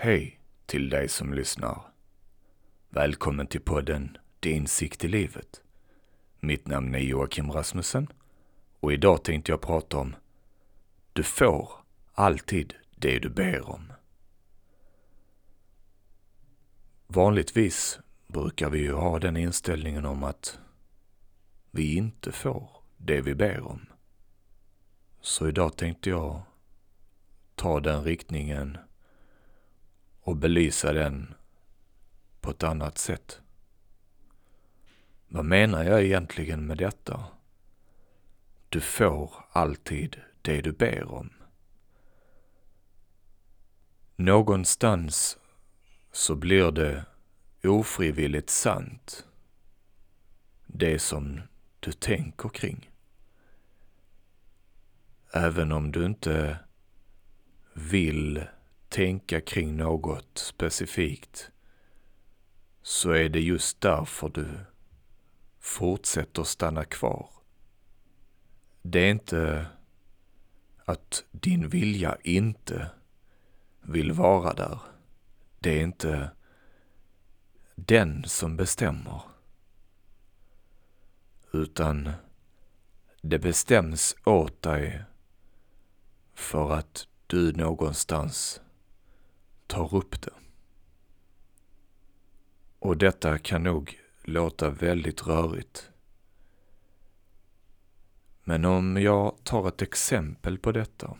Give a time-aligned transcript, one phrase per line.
[0.00, 1.82] Hej till dig som lyssnar.
[2.88, 5.62] Välkommen till podden Din sikt i livet.
[6.40, 8.08] Mitt namn är Joakim Rasmussen
[8.80, 10.16] och idag tänkte jag prata om
[11.12, 11.70] Du får
[12.12, 13.92] alltid det du ber om.
[17.06, 20.58] Vanligtvis brukar vi ju ha den inställningen om att
[21.70, 23.86] vi inte får det vi ber om.
[25.20, 26.42] Så idag tänkte jag
[27.54, 28.78] ta den riktningen
[30.28, 31.34] och belysa den
[32.40, 33.40] på ett annat sätt.
[35.28, 37.24] Vad menar jag egentligen med detta?
[38.68, 41.30] Du får alltid det du ber om.
[44.16, 45.38] Någonstans
[46.12, 47.04] så blir det
[47.64, 49.26] ofrivilligt sant.
[50.66, 51.40] Det som
[51.80, 52.90] du tänker kring.
[55.32, 56.58] Även om du inte
[57.72, 58.44] vill
[58.88, 61.50] tänka kring något specifikt
[62.82, 64.48] så är det just därför du
[65.60, 67.30] fortsätter stanna kvar.
[68.82, 69.66] Det är inte
[70.84, 72.90] att din vilja inte
[73.80, 74.80] vill vara där.
[75.58, 76.30] Det är inte
[77.74, 79.22] den som bestämmer.
[81.52, 82.12] Utan
[83.22, 85.02] det bestäms åt dig
[86.34, 88.60] för att du någonstans
[89.68, 90.32] tar upp det.
[92.78, 95.90] Och detta kan nog låta väldigt rörigt.
[98.44, 101.16] Men om jag tar ett exempel på detta.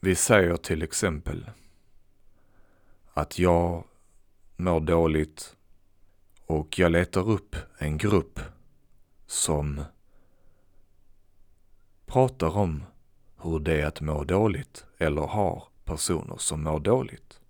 [0.00, 1.50] Vi säger till exempel
[3.12, 3.84] att jag
[4.56, 5.56] mår dåligt
[6.46, 8.40] och jag letar upp en grupp
[9.26, 9.84] som
[12.06, 12.84] pratar om
[13.36, 17.40] hur det är att må dåligt eller har personer som mår dåligt.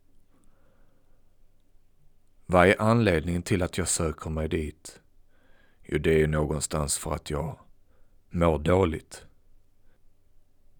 [2.46, 5.00] Vad är anledningen till att jag söker mig dit?
[5.82, 7.58] Jo, det är någonstans för att jag
[8.30, 9.24] mår dåligt.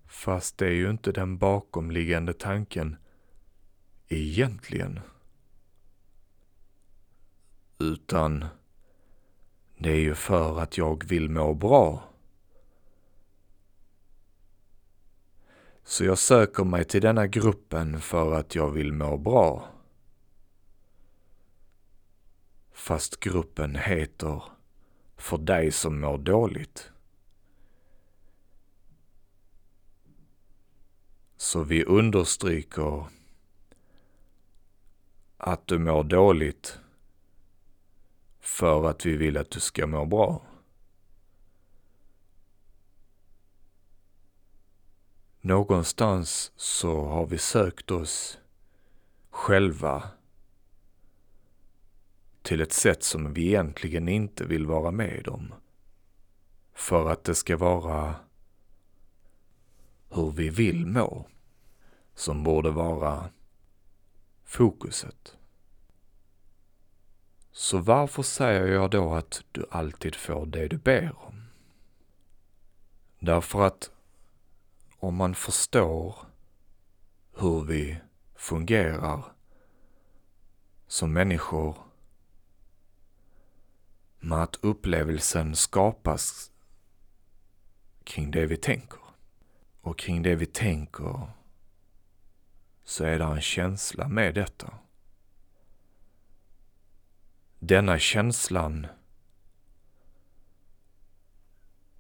[0.06, 2.96] Fast det är ju inte den bakomliggande tanken
[4.08, 5.00] egentligen.
[7.78, 8.44] Utan
[9.78, 12.07] det är ju för att jag vill må bra.
[15.88, 19.68] Så jag söker mig till denna gruppen för att jag vill må bra.
[22.72, 24.42] Fast gruppen heter
[25.16, 26.90] För dig som mår dåligt.
[31.36, 33.04] Så vi understryker
[35.36, 36.78] att du mår dåligt
[38.40, 40.42] för att vi vill att du ska må bra.
[45.48, 48.38] Någonstans så har vi sökt oss
[49.30, 50.10] själva
[52.42, 55.54] till ett sätt som vi egentligen inte vill vara med om.
[56.74, 58.14] För att det ska vara
[60.10, 61.26] hur vi vill må
[62.14, 63.30] som borde vara
[64.44, 65.36] fokuset.
[67.52, 71.42] Så varför säger jag då att du alltid får det du ber om?
[73.18, 73.90] Därför att
[74.98, 76.16] om man förstår
[77.32, 78.00] hur vi
[78.34, 79.24] fungerar
[80.86, 81.76] som människor
[84.20, 86.50] med att upplevelsen skapas
[88.04, 89.00] kring det vi tänker.
[89.80, 91.30] Och kring det vi tänker
[92.84, 94.78] så är det en känsla med detta.
[97.58, 98.86] Denna känslan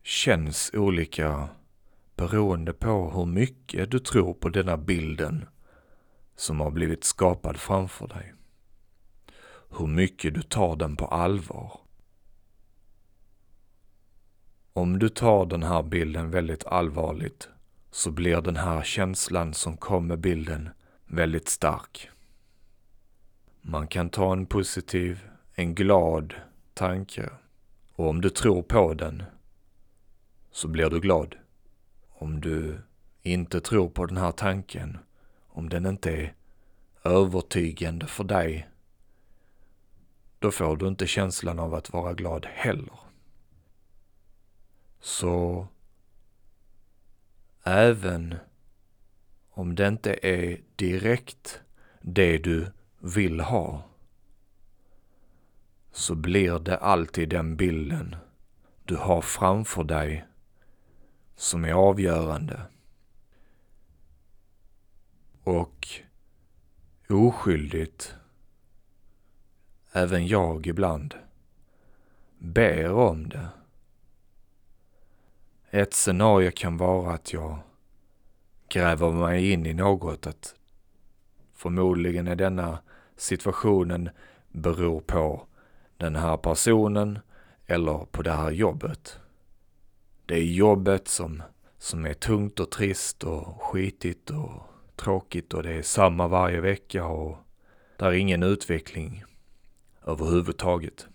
[0.02, 1.48] känns olika
[2.18, 5.44] beroende på hur mycket du tror på denna bilden
[6.36, 8.34] som har blivit skapad framför dig.
[9.78, 11.80] Hur mycket du tar den på allvar.
[14.72, 17.48] Om du tar den här bilden väldigt allvarligt
[17.90, 20.68] så blir den här känslan som kommer med bilden
[21.06, 22.10] väldigt stark.
[23.60, 26.34] Man kan ta en positiv, en glad
[26.74, 27.30] tanke
[27.92, 29.22] och om du tror på den
[30.50, 31.34] så blir du glad.
[32.20, 32.80] Om du
[33.22, 34.98] inte tror på den här tanken,
[35.48, 36.34] om den inte är
[37.04, 38.68] övertygande för dig,
[40.38, 42.98] då får du inte känslan av att vara glad heller.
[45.00, 45.66] Så
[47.62, 48.34] även
[49.50, 51.60] om det inte är direkt
[52.00, 53.82] det du vill ha,
[55.92, 58.16] så blir det alltid den bilden
[58.84, 60.27] du har framför dig
[61.38, 62.60] som är avgörande.
[65.42, 65.88] Och
[67.08, 68.14] oskyldigt,
[69.92, 71.14] även jag ibland,
[72.38, 73.48] ber om det.
[75.70, 77.58] Ett scenario kan vara att jag
[78.68, 80.54] gräver mig in i något, att
[81.54, 82.78] förmodligen är denna
[83.16, 84.10] situationen
[84.48, 85.46] beror på
[85.96, 87.18] den här personen
[87.66, 89.20] eller på det här jobbet.
[90.28, 91.42] Det är jobbet som,
[91.78, 94.62] som är tungt och trist och skitigt och
[94.96, 97.36] tråkigt och det är samma varje vecka och
[97.96, 99.24] där är ingen utveckling
[100.06, 101.06] överhuvudtaget.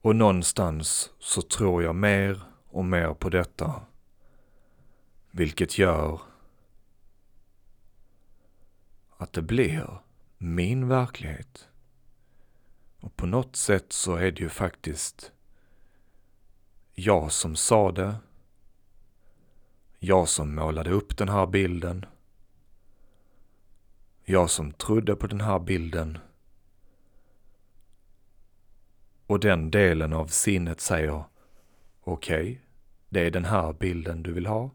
[0.00, 3.82] Och någonstans så tror jag mer och mer på detta.
[5.30, 6.20] Vilket gör
[9.16, 9.98] att det blir
[10.38, 11.68] min verklighet.
[13.00, 15.32] Och på något sätt så är det ju faktiskt
[17.04, 18.16] jag som sa det.
[19.98, 22.06] Jag som målade upp den här bilden.
[24.24, 26.18] Jag som trodde på den här bilden.
[29.26, 31.24] Och den delen av sinnet säger
[32.00, 32.58] okej, okay,
[33.08, 34.70] det är den här bilden du vill ha.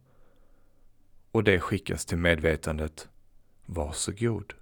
[1.32, 3.10] Och det skickas till medvetandet.
[3.66, 4.54] Varsågod.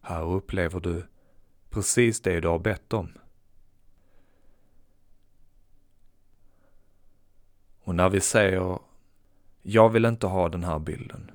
[0.00, 1.06] Här upplever du
[1.70, 3.12] precis det du har bett om.
[7.86, 8.78] Och när vi säger
[9.62, 11.30] jag vill inte ha den här bilden.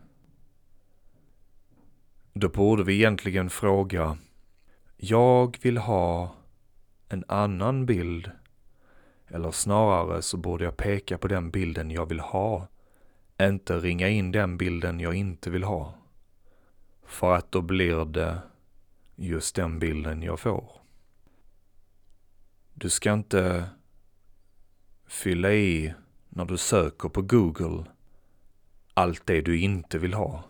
[2.33, 4.18] Då borde vi egentligen fråga
[4.98, 6.36] jag vill ha
[7.09, 8.31] en annan bild.
[9.27, 12.68] Eller snarare så borde jag peka på den bilden jag vill ha.
[13.42, 15.94] Inte ringa in den bilden jag inte vill ha.
[17.06, 18.42] För att då blir det
[19.15, 20.71] just den bilden jag får.
[22.74, 23.65] Du ska inte
[25.06, 25.94] fylla i
[26.33, 27.86] när du söker på Google
[28.94, 30.44] allt det du inte vill ha.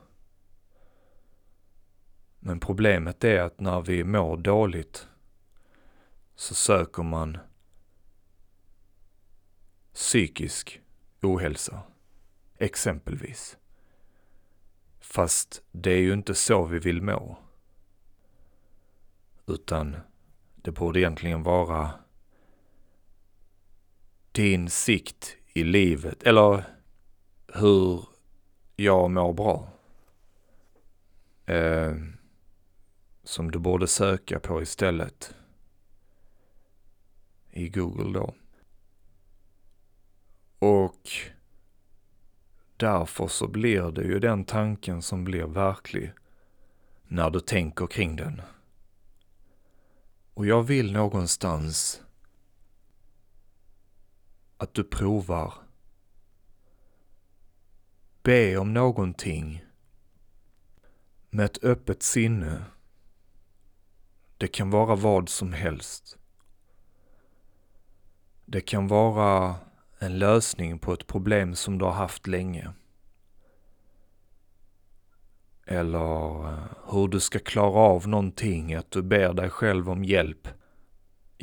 [2.39, 5.07] Men problemet är att när vi mår dåligt
[6.35, 7.37] så söker man
[9.93, 10.81] psykisk
[11.21, 11.81] ohälsa,
[12.57, 13.57] exempelvis.
[14.99, 17.37] Fast det är ju inte så vi vill må.
[19.47, 19.97] Utan
[20.55, 21.91] det borde egentligen vara
[24.31, 26.63] din sikt i livet, eller
[27.53, 28.05] hur
[28.75, 29.67] jag mår bra.
[31.45, 31.95] Eh,
[33.23, 35.35] som du borde söka på istället
[37.51, 38.33] i Google då.
[40.59, 41.09] Och
[42.77, 46.11] därför så blir det ju den tanken som blir verklig
[47.07, 48.41] när du tänker kring den.
[50.33, 52.01] Och jag vill någonstans
[54.61, 55.53] att du provar
[58.23, 59.65] be om någonting
[61.29, 62.63] med ett öppet sinne.
[64.37, 66.17] Det kan vara vad som helst.
[68.45, 69.55] Det kan vara
[69.99, 72.73] en lösning på ett problem som du har haft länge.
[75.65, 80.60] Eller eh, hur du ska klara av någonting, att du ber dig själv om hjälp.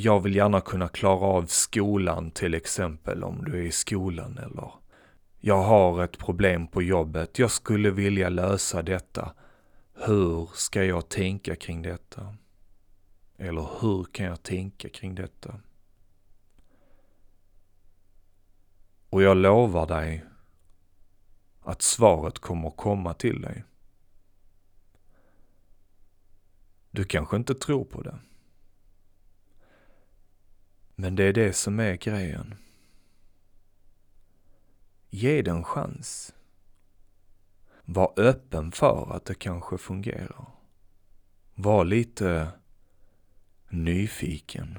[0.00, 4.71] Jag vill gärna kunna klara av skolan till exempel, om du är i skolan eller
[5.41, 9.35] jag har ett problem på jobbet, jag skulle vilja lösa detta.
[9.95, 12.37] Hur ska jag tänka kring detta?
[13.37, 15.61] Eller hur kan jag tänka kring detta?
[19.11, 20.25] Och jag lovar dig
[21.61, 23.64] att svaret kommer komma till dig.
[26.90, 28.19] Du kanske inte tror på det.
[31.00, 32.55] Men det är det som är grejen.
[35.11, 36.35] Ge det en chans.
[37.85, 40.47] Var öppen för att det kanske fungerar.
[41.55, 42.49] Var lite
[43.69, 44.78] nyfiken.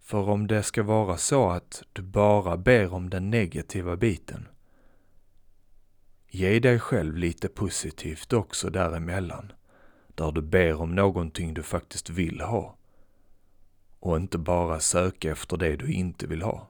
[0.00, 4.48] För om det ska vara så att du bara ber om den negativa biten,
[6.28, 9.52] ge dig själv lite positivt också däremellan,
[10.08, 12.76] där du ber om någonting du faktiskt vill ha
[14.00, 16.68] och inte bara söka efter det du inte vill ha.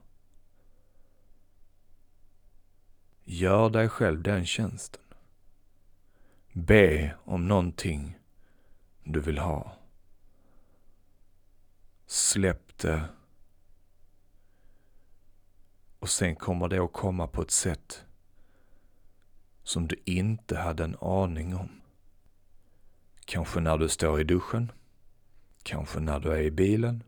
[3.23, 5.01] Gör dig själv den tjänsten.
[6.53, 8.19] Be om någonting
[9.03, 9.77] du vill ha.
[12.05, 13.03] Släpp det.
[15.99, 18.03] Och sen kommer det att komma på ett sätt
[19.63, 21.81] som du inte hade en aning om.
[23.25, 24.71] Kanske när du står i duschen.
[25.63, 27.03] Kanske när du är i bilen.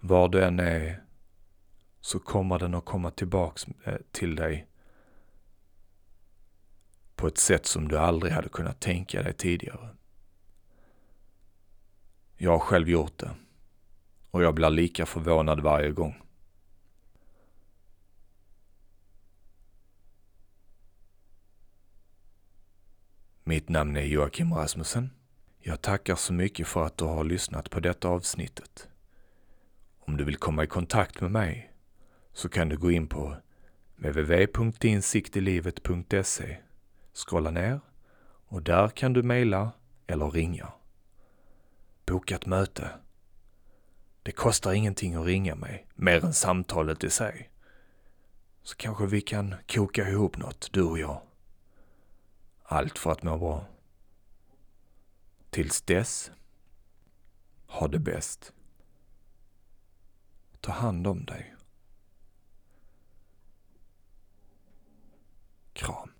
[0.00, 1.02] Var du än är
[2.00, 4.66] så kommer den att komma tillbaks eh, till dig
[7.16, 9.88] på ett sätt som du aldrig hade kunnat tänka dig tidigare.
[12.36, 13.30] Jag har själv gjort det
[14.30, 16.22] och jag blir lika förvånad varje gång.
[23.44, 25.10] Mitt namn är Joakim Rasmussen.
[25.58, 28.89] Jag tackar så mycket för att du har lyssnat på detta avsnittet.
[30.10, 31.72] Om du vill komma i kontakt med mig
[32.32, 33.36] så kan du gå in på
[33.96, 36.56] www.insiktilivet.se
[37.12, 37.80] Scrolla ner
[38.46, 39.72] och där kan du mejla
[40.06, 40.72] eller ringa.
[42.06, 42.90] Boka ett möte.
[44.22, 47.50] Det kostar ingenting att ringa mig, mer än samtalet i sig.
[48.62, 51.20] Så kanske vi kan koka ihop något, du och jag.
[52.62, 53.66] Allt för att må bra.
[55.50, 56.30] Tills dess,
[57.66, 58.52] ha det bäst.
[60.60, 61.54] Ta hand om dig.
[65.72, 66.10] Kram.